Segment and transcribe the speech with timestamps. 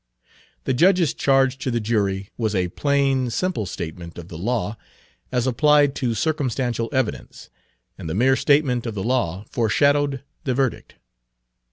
[0.63, 4.75] The judge's charge to the jury was a plain, simple statement of the law
[5.31, 7.51] as applied to circumstantial evidence,
[7.99, 10.95] and the mere statement of the law foreshadowed the verdict.